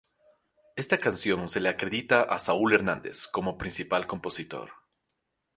Esta 0.75 0.97
canción 0.97 1.47
se 1.47 1.59
le 1.59 1.69
acredita 1.69 2.23
a 2.23 2.39
Saúl 2.39 2.73
Hernández 2.73 3.27
como 3.27 3.55
principal 3.59 4.07
compositor. 4.07 4.71